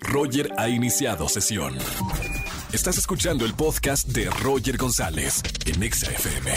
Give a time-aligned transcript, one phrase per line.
[0.00, 1.76] Roger ha iniciado sesión.
[2.72, 6.50] Estás escuchando el podcast de Roger González en Exa FM.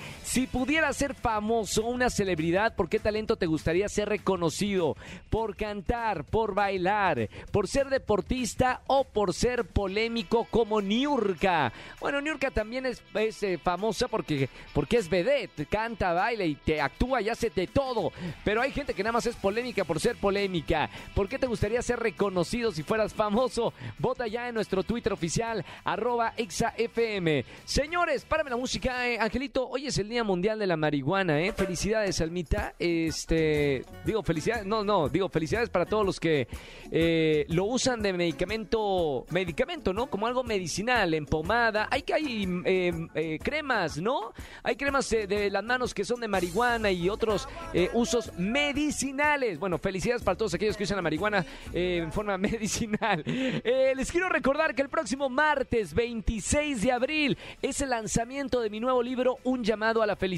[0.64, 4.96] Pudieras ser famoso, una celebridad, ¿por qué talento te gustaría ser reconocido?
[5.30, 11.74] ¿Por cantar, por bailar, por ser deportista o por ser polémico como Niurka?
[12.00, 16.80] Bueno, Niurka también es, es, eh, famosa porque, porque es vedette, canta, baila y te
[16.80, 18.14] actúa y hace de todo.
[18.46, 20.90] Pero hay gente que nada más es polémica por ser polémica.
[21.14, 23.74] ¿Por qué te gustaría ser reconocido si fueras famoso?
[24.00, 27.44] Vota ya en nuestro Twitter oficial, arroba exafm.
[27.66, 29.20] Señores, párame la música, eh.
[29.20, 29.68] Angelito.
[29.68, 31.54] Hoy es el Día Mundial de la Marihuana, ¿eh?
[31.54, 32.74] Felicidades, Almita.
[32.78, 36.48] Este, digo, felicidades, no, no, digo, felicidades para todos los que
[36.92, 40.08] eh, lo usan de medicamento, medicamento, ¿no?
[40.08, 41.88] Como algo medicinal, en pomada.
[41.90, 44.34] Hay que hay eh, eh, cremas, ¿no?
[44.62, 47.48] Hay cremas de las manos que son de marihuana y otros
[47.94, 49.60] usos medicinales.
[49.60, 53.24] Bueno, felicidades para todos aquellos que usan la marihuana en forma medicinal.
[53.26, 58.80] Les quiero recordar que el próximo martes 26 de abril es el lanzamiento de mi
[58.80, 60.33] nuevo libro Un llamado a la felicidad.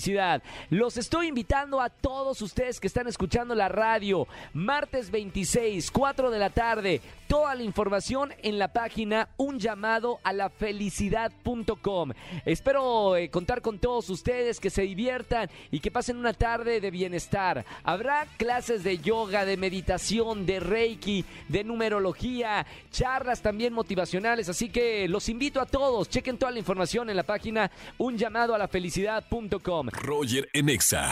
[0.69, 4.27] Los estoy invitando a todos ustedes que están escuchando la radio.
[4.53, 7.01] Martes 26, 4 de la tarde.
[7.27, 12.11] Toda la información en la página un llamado a la felicidad.com.
[12.45, 16.91] Espero eh, contar con todos ustedes que se diviertan y que pasen una tarde de
[16.91, 17.65] bienestar.
[17.83, 25.07] Habrá clases de yoga, de meditación, de reiki, de numerología, charlas también motivacionales, así que
[25.07, 26.09] los invito a todos.
[26.09, 29.84] Chequen toda la información en la página un llamado a la felicidad.com.
[29.91, 31.11] Roger en Exa.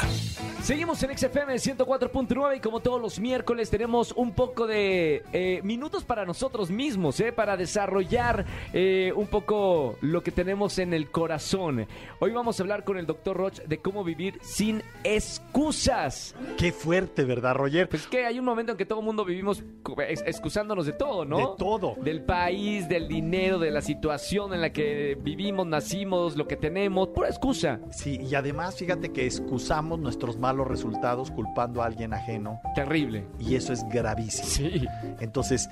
[0.61, 6.03] Seguimos en XFM 104.9 y como todos los miércoles tenemos un poco de eh, minutos
[6.05, 11.85] para nosotros mismos, eh, para desarrollar eh, un poco lo que tenemos en el corazón.
[12.19, 16.33] Hoy vamos a hablar con el doctor Roch de cómo vivir sin excusas.
[16.57, 17.89] Qué fuerte, ¿verdad, Roger?
[17.89, 19.63] Pues que hay un momento en que todo el mundo vivimos
[20.07, 21.37] ex- excusándonos de todo, ¿no?
[21.37, 21.95] De todo.
[22.01, 27.09] Del país, del dinero, de la situación en la que vivimos, nacimos, lo que tenemos,
[27.09, 27.79] pura excusa.
[27.91, 33.25] Sí, y además fíjate que excusamos nuestros malos resultados culpando a alguien ajeno Terrible.
[33.39, 34.47] y eso es gravísimo.
[34.47, 34.87] Sí.
[35.19, 35.69] Entonces,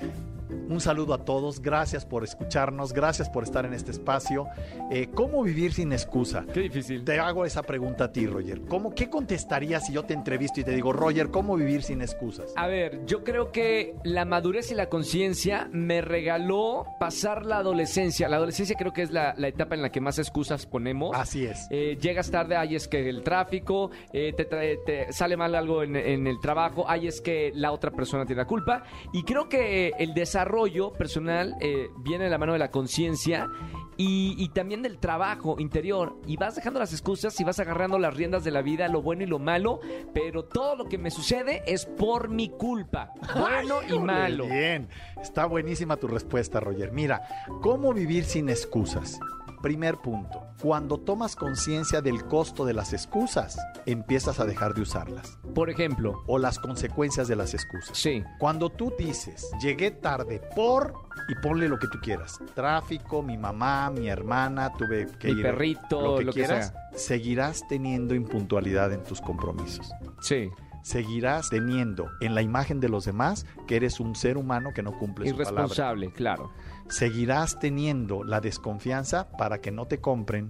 [0.68, 4.46] un saludo a todos, gracias por escucharnos, gracias por estar en este espacio.
[4.90, 6.44] Eh, ¿Cómo vivir sin excusa?
[6.52, 7.04] Qué difícil.
[7.04, 8.60] Te hago esa pregunta a ti, Roger.
[8.62, 12.52] ¿Cómo, ¿Qué contestarías si yo te entrevisto y te digo, Roger, ¿cómo vivir sin excusas?
[12.56, 18.28] A ver, yo creo que la madurez y la conciencia me regaló pasar la adolescencia.
[18.28, 21.10] La adolescencia creo que es la, la etapa en la que más excusas ponemos.
[21.14, 21.66] Así es.
[21.70, 25.82] Eh, llegas tarde, ay, es que el tráfico, eh, te, trae- te sale mal algo
[25.82, 28.84] en, en el trabajo, ay, es que la otra persona tiene la culpa.
[29.12, 30.51] Y creo que el desarrollo
[30.96, 33.48] personal eh, viene de la mano de la conciencia
[33.96, 36.16] y, y también del trabajo interior.
[36.26, 39.22] Y vas dejando las excusas y vas agarrando las riendas de la vida, lo bueno
[39.22, 39.80] y lo malo,
[40.12, 43.12] pero todo lo que me sucede es por mi culpa.
[43.34, 44.46] Bueno y malo.
[44.46, 44.88] Bien,
[45.20, 46.92] está buenísima tu respuesta, Roger.
[46.92, 47.22] Mira,
[47.60, 49.18] ¿cómo vivir sin excusas?
[49.62, 53.56] Primer punto, cuando tomas conciencia del costo de las excusas,
[53.86, 55.38] empiezas a dejar de usarlas.
[55.54, 57.96] Por ejemplo, O las consecuencias de las excusas.
[57.96, 58.24] sí.
[58.38, 60.94] Cuando tú dices, llegué tarde por,
[61.28, 65.42] y ponle lo que tú quieras, tráfico, mi mamá, mi hermana, tuve que Mi ir,
[65.42, 69.90] perrito, lo que lo que quieras, seguirás teniendo impuntualidad en tus compromisos.
[70.20, 70.50] Sí.
[70.82, 74.98] Seguirás teniendo en la imagen de los demás que eres un ser humano que no
[74.98, 75.52] cumple su palabra.
[75.52, 76.50] Irresponsable, claro.
[76.88, 80.48] Seguirás teniendo la desconfianza para que no te compren,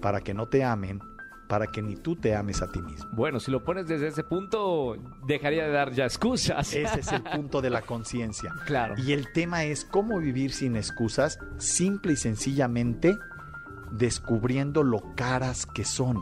[0.00, 1.00] para que no te amen,
[1.48, 3.08] para que ni tú te ames a ti mismo.
[3.12, 4.96] Bueno, si lo pones desde ese punto,
[5.26, 6.74] dejaría de dar ya excusas.
[6.74, 8.52] Ese es el punto de la conciencia.
[8.66, 8.94] Claro.
[8.98, 13.14] Y el tema es cómo vivir sin excusas, simple y sencillamente
[13.92, 16.18] descubriendo lo caras que son,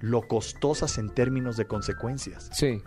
[0.00, 2.50] lo costosas en términos de consecuencias.
[2.52, 2.82] Sí.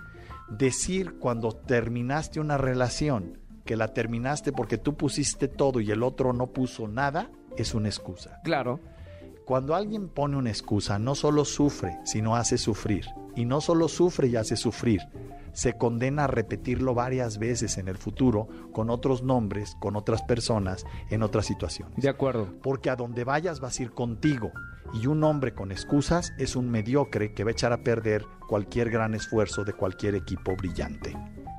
[0.50, 6.34] Decir cuando terminaste una relación que la terminaste porque tú pusiste todo y el otro
[6.34, 8.40] no puso nada, es una excusa.
[8.44, 8.80] Claro.
[9.46, 13.06] Cuando alguien pone una excusa, no solo sufre, sino hace sufrir.
[13.36, 15.02] Y no solo sufre y hace sufrir,
[15.52, 20.86] se condena a repetirlo varias veces en el futuro con otros nombres, con otras personas,
[21.10, 21.98] en otras situaciones.
[21.98, 22.54] De acuerdo.
[22.62, 24.52] Porque a donde vayas vas a ir contigo.
[24.94, 28.90] Y un hombre con excusas es un mediocre que va a echar a perder cualquier
[28.90, 31.16] gran esfuerzo de cualquier equipo brillante.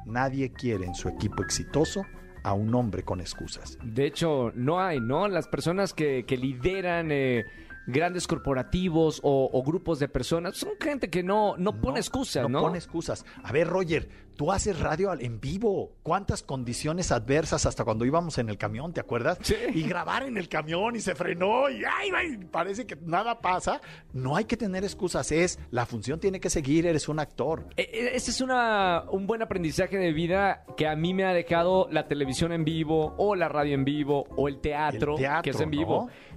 [0.06, 2.06] Nadie quiere en su equipo exitoso
[2.42, 3.76] a un hombre con excusas.
[3.82, 5.26] De hecho, no hay, ¿no?
[5.26, 7.44] Las personas que, lideran eh,
[7.86, 12.48] grandes corporativos o, o grupos de personas son gente que no, no pone excusas, ¿no?
[12.48, 13.24] No pone excusas.
[13.42, 15.92] A ver, Roger, tú haces radio en vivo.
[16.02, 19.38] ¿Cuántas condiciones adversas hasta cuando íbamos en el camión, te acuerdas?
[19.42, 19.54] Sí.
[19.74, 23.80] Y grabar en el camión y se frenó y ay, ay, parece que nada pasa.
[24.12, 25.30] No hay que tener excusas.
[25.32, 26.86] Es la función tiene que seguir.
[26.86, 27.66] Eres un actor.
[27.76, 31.32] E- e- Ese es una, un buen aprendizaje de vida que a mí me ha
[31.32, 35.42] dejado la televisión en vivo o la radio en vivo o el teatro, El teatro,
[35.42, 35.76] que es en ¿no?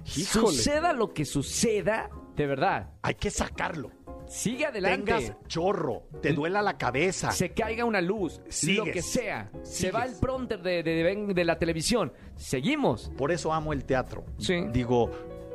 [0.04, 0.46] Híjole.
[0.56, 3.90] Suceda lo que suceda, de verdad, Hay que sacarlo.
[4.26, 5.12] sigue adelante.
[5.12, 7.32] Tengas chorro, te duela la cabeza.
[7.32, 8.92] se caiga una luz, lo Sigues.
[8.94, 9.50] que sea.
[9.62, 9.94] Se Sigues.
[9.94, 12.12] va el prompter de, de- de- de la televisión.
[12.36, 13.10] Seguimos.
[13.18, 14.24] Por eso amo el teatro.
[14.38, 14.64] Sí.
[14.72, 15.10] Digo,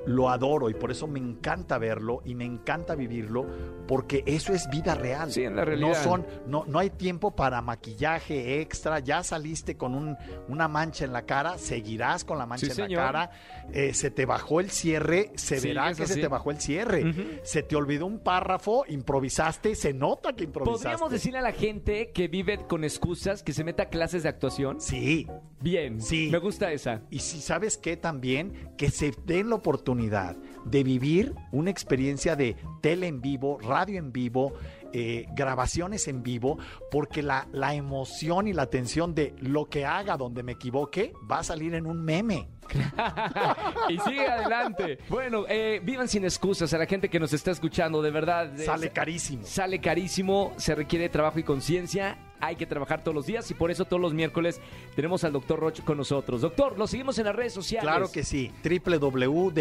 [0.05, 3.45] lo adoro y por eso me encanta verlo y me encanta vivirlo
[3.87, 5.31] porque eso es vida real.
[5.31, 5.87] Sí, en la realidad.
[5.89, 8.99] No son, no, no hay tiempo para maquillaje extra.
[8.99, 10.17] Ya saliste con un-
[10.47, 13.01] una mancha en la cara, seguirás con la mancha Sí, en señor.
[13.03, 13.31] la cara.
[13.73, 17.39] eh, se te bajó el cierre, se Sí, verá que se te bajó el cierre.
[17.43, 20.83] Se te olvidó un párrafo, improvisaste, se nota que improvisaste.
[20.89, 24.29] ¿Podríamos decirle a la gente que vive con excusas que se meta a clases de
[24.29, 24.79] actuación?
[24.81, 25.27] Sí.
[25.65, 25.99] Bien.
[25.99, 26.29] Sí.
[26.31, 27.01] Me gusta esa.
[27.09, 32.55] Y si sabes qué también, que se den la oportunidad de vivir una experiencia de
[32.81, 34.53] tele en vivo, radio en vivo,
[34.93, 36.59] eh, grabaciones en vivo,
[36.91, 41.39] porque la, la emoción y la tensión de lo que haga donde me equivoque va
[41.39, 42.47] a salir en un meme.
[43.89, 44.99] y sigue adelante.
[45.09, 48.59] Bueno, eh, vivan sin excusas a la gente que nos está escuchando, de verdad.
[48.59, 49.43] eh, Sale carísimo.
[49.45, 52.17] Sale carísimo, se requiere trabajo y conciencia.
[52.39, 54.59] Hay que trabajar todos los días y por eso todos los miércoles
[54.95, 56.41] tenemos al doctor Roch con nosotros.
[56.41, 57.89] Doctor, lo seguimos en las redes sociales.
[57.89, 58.51] Claro que sí.
[58.63, 59.53] www.drroch.mx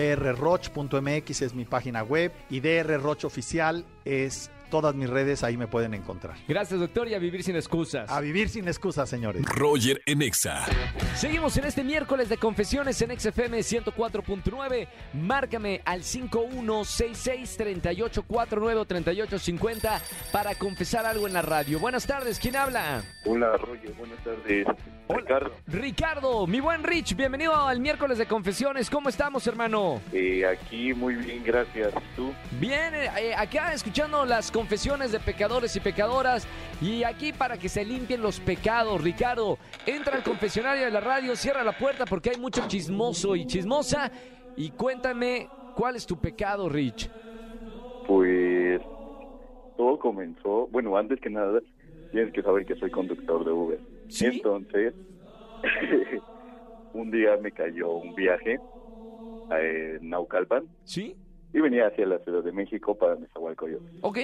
[1.42, 5.94] es mi página web y DR Roch Oficial es todas mis redes, ahí me pueden
[5.94, 6.34] encontrar.
[6.48, 8.10] Gracias, doctor, y a vivir sin excusas.
[8.10, 9.40] A vivir sin excusas, señores.
[9.44, 10.64] Roger en Exa.
[11.14, 14.88] Seguimos en este miércoles de confesiones en XFM 104.9.
[15.12, 21.78] Márcame al 5166-3849 o 3850 para confesar algo en la radio.
[21.78, 23.04] Buenas tardes, ¿quién habla?
[23.26, 24.66] Hola, Roger, buenas tardes.
[25.06, 28.88] Ricardo, Ricardo, mi buen Rich, bienvenido al miércoles de confesiones.
[28.88, 30.00] ¿Cómo estamos, hermano?
[30.12, 31.92] eh, aquí muy bien, gracias.
[32.16, 32.32] ¿Tú?
[32.58, 36.48] Bien, eh, eh, acá escuchando las confesiones de pecadores y pecadoras
[36.80, 39.02] y aquí para que se limpien los pecados.
[39.02, 43.46] Ricardo, entra al confesionario de la radio, cierra la puerta porque hay mucho chismoso y
[43.46, 44.10] chismosa
[44.56, 47.10] y cuéntame cuál es tu pecado, Rich.
[48.06, 48.80] Pues
[49.76, 51.60] todo comenzó, bueno, antes que nada,
[52.10, 53.93] tienes que saber que soy conductor de Uber.
[54.14, 54.26] ¿Sí?
[54.26, 54.94] Entonces,
[56.92, 58.60] un día me cayó un viaje
[59.50, 61.16] a eh, Naucalpan ¿Sí?
[61.52, 63.84] y venía hacia la Ciudad de México para Nezahualcóyotl.
[64.02, 64.18] ¿Ok?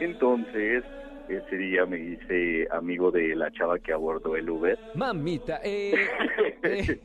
[0.00, 0.82] Entonces,
[1.28, 4.78] ese día me hice amigo de la chava que abordó el Uber.
[4.94, 5.92] Mamita, eh,
[6.62, 7.00] eh,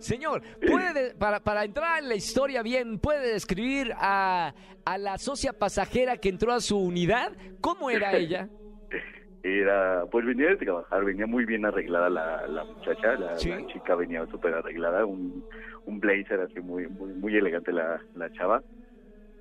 [0.00, 4.52] señor, ¿puede, para, para entrar en la historia bien, ¿puede describir a,
[4.84, 7.30] a la socia pasajera que entró a su unidad?
[7.60, 8.48] ¿Cómo era ella?
[9.44, 13.50] Era, pues venía de trabajar, venía muy bien arreglada la, la muchacha, la, Sí.
[13.50, 15.44] la chica venía súper arreglada, un,
[15.86, 18.62] un blazer así muy, muy, muy elegante la, la chava.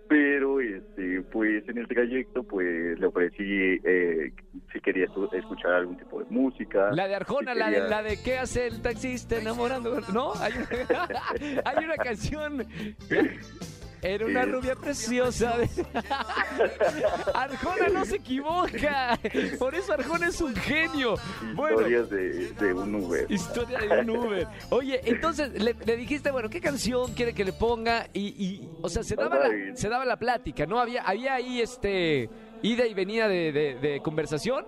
[0.10, 4.34] Pero, este, pues en el trayecto, pues le ofrecí eh,
[4.74, 6.90] si quería escuchar algún tipo de música.
[6.92, 10.02] La de Arjona, si la de, la de ¿qué hace el taxista enamorando?
[10.14, 10.34] ¿No?
[10.42, 12.66] Hay una, hay una canción.
[14.04, 15.54] Era una rubia preciosa.
[17.34, 19.18] Arjona no se equivoca.
[19.60, 21.16] Por eso Arjona es un genio.
[21.56, 23.26] Bueno, Historias de, de un Uber.
[23.32, 24.48] historia de un Uber.
[24.70, 28.08] Oye, entonces le, le dijiste, bueno, ¿qué canción quiere que le ponga?
[28.14, 30.80] Y, y, o sea, se daba, la, se daba la plática, ¿no?
[30.80, 32.30] Había, había ahí este
[32.64, 34.66] ida y venida de, de- de conversación.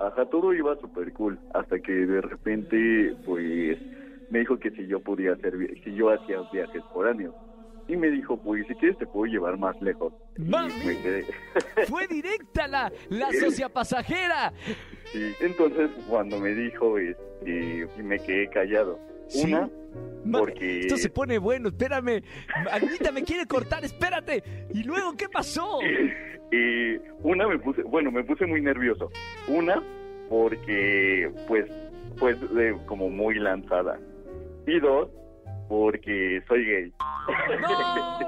[0.00, 3.78] Ajá, todo iba súper cool, hasta que de repente, pues,
[4.30, 5.52] me dijo que si yo podía hacer,
[5.84, 7.32] si yo hacía viajes por año.
[7.92, 10.14] Y me dijo, pues, si quieres te puedo llevar más lejos.
[10.38, 10.72] ¡Mami!
[10.82, 11.26] me quedé.
[11.88, 14.50] Fue directa la, la socia pasajera.
[15.12, 18.98] Sí, entonces cuando me dijo, este, me quedé callado.
[19.28, 19.44] Sí.
[19.52, 19.68] Una,
[20.32, 20.80] porque...
[20.80, 22.22] Esto se pone bueno, espérame.
[22.70, 24.42] Anita me quiere cortar, espérate.
[24.72, 25.78] ¿Y luego qué pasó?
[27.22, 29.10] Una me puse, bueno, me puse muy nervioso.
[29.48, 29.82] Una,
[30.30, 31.66] porque, pues,
[32.18, 33.98] pues, de- como muy lanzada.
[34.66, 35.10] Y dos,
[35.72, 36.92] porque soy gay.
[37.60, 38.18] ¡No!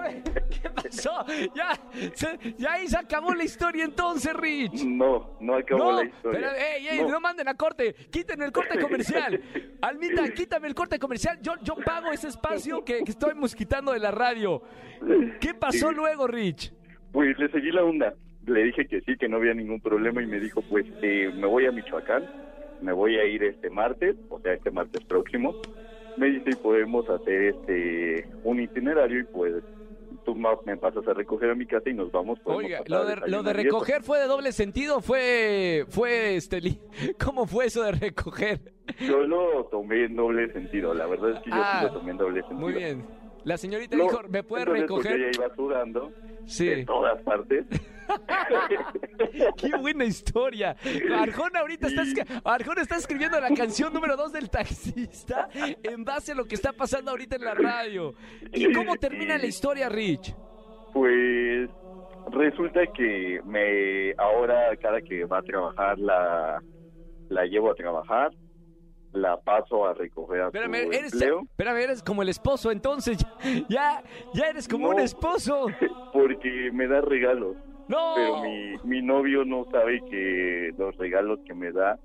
[0.49, 1.27] ¿Qué pasó?
[1.55, 1.79] Ya,
[2.15, 4.83] se- ya ahí se acabó la historia entonces, Rich.
[4.87, 6.41] No, no acabó No, la historia.
[6.41, 7.09] pero, ey, ey, No.
[7.11, 7.21] no.
[7.21, 9.39] manden a corte, quítenme el corte comercial.
[9.83, 11.39] Almita, quítame el corte comercial.
[11.43, 14.63] Yo, yo pago ese espacio que, que estoy mosquitando de la radio.
[15.39, 15.95] ¿Qué pasó Sí.
[15.95, 16.73] luego, Rich?
[17.13, 18.15] Pues le seguí la onda.
[18.47, 21.47] Le dije que sí, que no había ningún problema y me dijo, pues eh, me
[21.47, 22.25] voy a Michoacán,
[22.81, 25.55] me voy a ir este martes, o sea, este martes próximo.
[26.17, 29.55] Me dice, y podemos hacer este un itinerario y pues
[30.25, 32.39] tú me pasas a recoger a mi casa y nos vamos.
[32.45, 36.61] Oiga, lo de, lo de recoger fue de doble sentido, fue, fue, este,
[37.25, 38.61] ¿cómo fue eso de recoger?
[39.01, 42.11] Yo lo tomé en doble sentido, la verdad es que yo Ah, sí lo tomé
[42.13, 42.61] en doble sentido.
[42.61, 43.05] Muy bien.
[43.45, 44.81] La señorita dijo, ¿me puede entonces,
[45.13, 45.17] recoger?
[45.21, 46.13] ella iba sudando
[46.47, 46.67] Sí.
[46.67, 47.67] de todas partes.
[49.57, 50.77] Qué buena historia.
[51.19, 52.03] Arjona ahorita está,
[52.45, 56.73] Arjona está escribiendo la canción número 2 del taxista en base a lo que está
[56.73, 58.15] pasando ahorita en la radio.
[58.53, 60.35] ¿Y cómo termina la historia, Rich?
[60.93, 61.71] Pues
[62.31, 66.63] resulta que me ahora cada que va a trabajar la
[67.29, 68.31] la llevo a trabajar,
[69.13, 73.19] la paso a recoger a Espérame, su eres, empleo espérame, eres como el esposo, entonces
[73.69, 74.03] ya,
[74.35, 74.95] ya eres como No.
[74.97, 75.67] un esposo.
[76.13, 77.57] porque me da regalos,
[77.89, 78.15] No.
[78.17, 81.99] pero mi, mi novio no sabe que los regalos que me da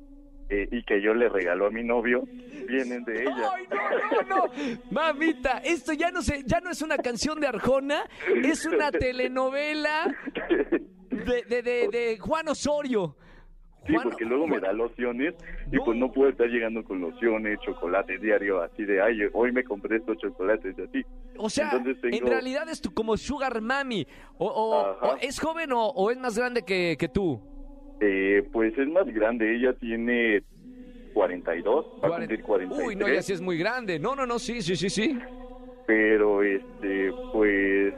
[0.50, 2.24] eh, y que yo le regalo a mi novio
[2.68, 3.52] vienen de ella.
[3.56, 4.52] Ay, no, no, no.
[4.92, 8.04] Mamita, esto ya no se, ya no es una canción de Arjona,
[8.44, 10.14] es una telenovela
[11.10, 13.16] de, de, de, de Juan Osorio.
[13.88, 15.34] Sí, porque luego me da lociones
[15.72, 15.86] y No.
[15.86, 19.98] pues no puedo estar llegando con lociones, chocolates diario, así de, ay, hoy me compré
[19.98, 21.04] estos chocolates así.
[21.38, 24.06] O sea, Entonces tengo- en realidad es tu, como Sugar Mami.
[24.38, 27.42] O, o- ¿Es joven o, o es más grande que, que tú?
[28.02, 30.44] Eh, pues es más grande, ella tiene
[31.14, 33.98] 42, va a cumplir 43, Uy, no, ya sí es muy grande.
[34.00, 35.18] No, no, no, sí, sí, sí, sí.
[35.86, 37.94] pero este, pues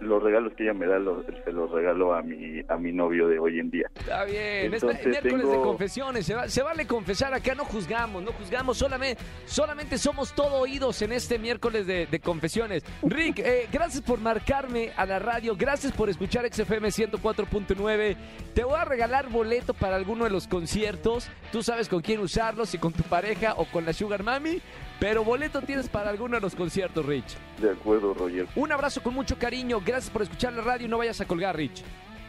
[0.00, 3.28] los regalos que ella me da los, se los regalo a mi a mi novio
[3.28, 3.90] de hoy en día.
[3.94, 7.64] Está bien, es Entonces miércoles de tengo- confesiones, se, va- se vale confesar, acá no
[7.64, 12.84] juzgamos, no juzgamos, solamente, solamente somos todo oídos en este miércoles de, de confesiones.
[13.02, 18.16] Rick, eh, gracias por marcarme a la radio, gracias por escuchar XFM 104.9,
[18.54, 22.66] te voy a regalar boleto para alguno de los conciertos, tú sabes con quién usarlo,
[22.66, 24.60] si con tu pareja o con la Sugar Mami,
[24.98, 27.36] pero boleto tienes para alguno de los conciertos, Rich.
[27.60, 28.46] De acuerdo, Roger.
[28.56, 31.56] Un abrazo con mucho cariño, gracias por escuchar la radio y no vayas a colgar,
[31.56, 31.82] Rich.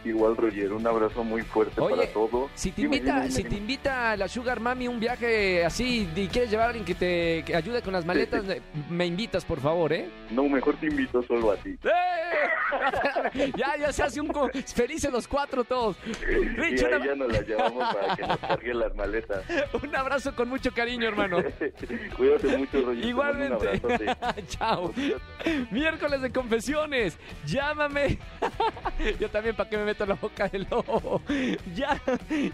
[0.04, 2.50] Igual, Roger, un abrazo muy fuerte Oye, para todos.
[2.54, 6.66] Si te invita, si te invita la Sugar Mami un viaje así y quieres llevar
[6.66, 8.44] a alguien que te que ayude con las maletas,
[8.88, 10.08] me invitas, por favor, ¿eh?
[10.30, 11.76] No, mejor te invito solo a ti.
[11.84, 12.19] ¡Eh!
[13.56, 15.96] ya, ya se hace un co- felices los cuatro todos.
[16.04, 19.44] Rich, y una- ahí ya nos la llevamos para que nos carguen las maletas.
[19.82, 21.42] un abrazo con mucho cariño, hermano.
[22.16, 23.02] Cuídate mucho, Roger.
[23.02, 23.80] te Igualmente.
[23.82, 23.98] un.
[24.48, 24.92] Chao.
[25.70, 27.18] Miércoles de confesiones.
[27.46, 28.18] Llámame.
[29.18, 31.22] Yo también, ¿para qué me meto en la boca del lobo?
[31.74, 32.00] Ya,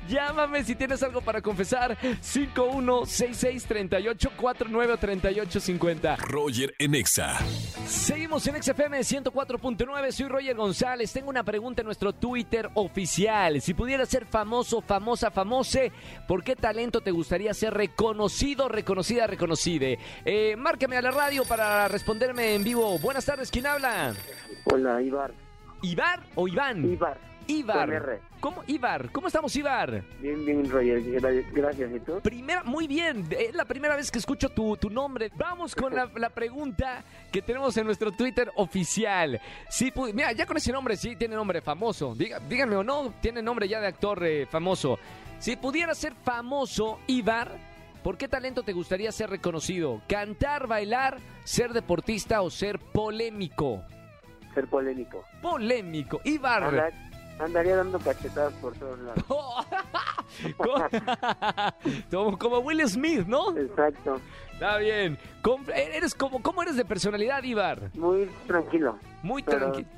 [0.08, 1.96] llámame si tienes algo para confesar.
[2.00, 6.16] 51663849 o 3850.
[6.16, 7.38] Roger en Exa.
[7.86, 11.12] Seguimos en XFM 104.9, soy Roger González.
[11.12, 13.60] Tengo una pregunta en nuestro Twitter oficial.
[13.60, 15.92] Si pudieras ser famoso, famosa, famose,
[16.26, 20.00] ¿por qué talento te gustaría ser reconocido, reconocida, reconocide?
[20.24, 22.98] Eh, márcame a la radio para responderme en vivo.
[22.98, 24.14] Buenas tardes, ¿quién habla?
[24.64, 25.32] Hola, Ibar.
[25.82, 26.84] ¿Ibar o Iván?
[26.84, 27.18] Ibar.
[27.46, 28.20] Ibar.
[28.46, 28.62] ¿Cómo?
[28.68, 29.10] Ibar.
[29.10, 30.04] ¿Cómo estamos, Ibar?
[30.20, 31.02] Bien, bien, Roger.
[31.02, 31.90] Gra- Gracias.
[31.92, 32.20] ¿Y tú?
[32.20, 35.32] Primera, muy bien, es la primera vez que escucho tu, tu nombre.
[35.34, 39.40] Vamos con la, la pregunta que tenemos en nuestro Twitter oficial.
[39.68, 42.14] Si pu- mira, ya con ese nombre sí tiene nombre famoso.
[42.14, 44.96] Diga- díganme o no, tiene nombre ya de actor eh, famoso.
[45.40, 47.50] Si pudiera ser famoso, Ibar,
[48.04, 50.02] ¿por qué talento te gustaría ser reconocido?
[50.08, 53.82] ¿Cantar, bailar, ser deportista o ser polémico?
[54.54, 55.24] Ser polémico.
[55.42, 56.92] Polémico, Ibar.
[57.38, 59.24] Andaría dando cachetadas por todos lados.
[62.10, 63.56] como, como Will Smith, ¿no?
[63.56, 64.20] Exacto.
[64.52, 65.18] Está bien.
[65.74, 67.90] Eres como, ¿Cómo eres de personalidad, Ibar?
[67.94, 68.98] Muy tranquilo.
[69.22, 69.88] Muy tranquilo.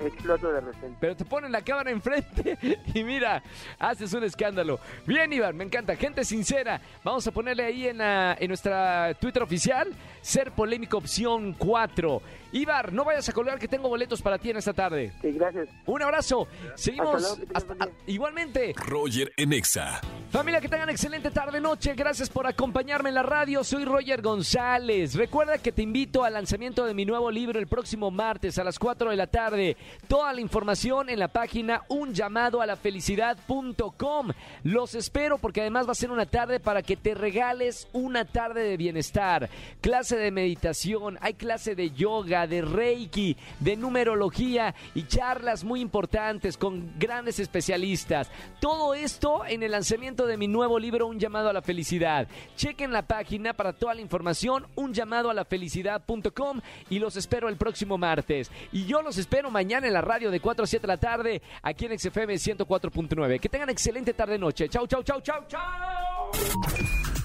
[0.00, 0.96] Exploto de repente.
[1.00, 2.58] Pero te ponen la cámara enfrente
[2.94, 3.42] y mira,
[3.78, 4.80] haces un escándalo.
[5.06, 5.94] Bien, Ibar, me encanta.
[5.96, 6.80] Gente sincera.
[7.04, 9.88] Vamos a ponerle ahí en, la- en nuestra Twitter oficial,
[10.22, 12.22] ser polémico opción 4.
[12.52, 15.12] Ibar, no vayas a colgar que tengo boletos para ti en esta tarde.
[15.20, 15.68] Sí, gracias.
[15.86, 16.48] Un abrazo.
[16.74, 17.14] Seguimos.
[17.22, 17.94] Hasta luego, hasta- día.
[18.06, 18.74] igualmente.
[18.76, 20.00] Roger en Exa.
[20.30, 21.94] Familia, que tengan excelente tarde-noche.
[21.96, 23.64] Gracias por acompañarme en la radio.
[23.64, 25.16] Soy Roger González.
[25.16, 28.78] Recuerda que te invito al lanzamiento de mi nuevo libro el próximo martes a las
[28.78, 29.76] 4 de la tarde.
[30.06, 34.30] Toda la información en la página un llamado a la felicidad.com.
[34.62, 38.62] Los espero porque además va a ser una tarde para que te regales una tarde
[38.62, 39.50] de bienestar.
[39.80, 46.56] Clase de meditación, hay clase de yoga, de reiki, de numerología y charlas muy importantes
[46.56, 48.30] con grandes especialistas.
[48.60, 52.28] Todo esto en el lanzamiento de mi nuevo libro Un llamado a la felicidad.
[52.56, 57.48] Chequen la página para toda la información un llamado a la felicidad.com y los espero
[57.48, 58.50] el próximo martes.
[58.72, 61.42] Y yo los espero mañana en la radio de 4 a 7 de la tarde
[61.62, 63.40] aquí en XFM 104.9.
[63.40, 64.68] Que tengan excelente tarde noche.
[64.68, 65.60] Chau, chau, chau, chau, chau.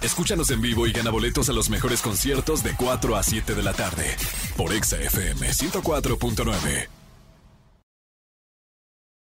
[0.02, 3.64] Escúchanos en vivo y gana boletos a los mejores conciertos de 4 a 7 de
[3.64, 4.16] la tarde
[4.56, 7.05] por Exa FM 104.9.